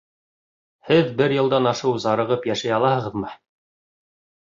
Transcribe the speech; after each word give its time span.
Һеҙ 0.91 1.11
бер 1.19 1.35
йылдан 1.37 1.73
ашыу 1.73 1.95
зарығып 2.07 2.51
йәшәй 2.53 2.77
алаһығыҙмы? 2.81 3.35